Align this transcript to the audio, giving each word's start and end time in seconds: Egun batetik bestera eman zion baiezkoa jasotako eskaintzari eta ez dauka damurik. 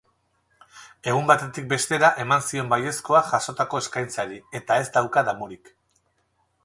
Egun 1.09 1.27
batetik 1.31 1.67
bestera 1.73 2.09
eman 2.25 2.41
zion 2.47 2.71
baiezkoa 2.71 3.21
jasotako 3.29 3.83
eskaintzari 3.85 4.43
eta 4.61 4.79
ez 4.85 4.89
dauka 4.97 5.25
damurik. 5.29 5.71